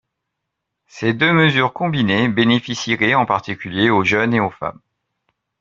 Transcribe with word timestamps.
Ces 0.87 1.13
deux 1.13 1.31
mesures 1.31 1.73
combinées 1.73 2.27
bénéficieraient 2.27 3.13
en 3.13 3.27
particulier 3.27 3.91
aux 3.91 4.03
jeunes 4.03 4.33
et 4.33 4.39
aux 4.39 4.49
femmes. 4.49 4.79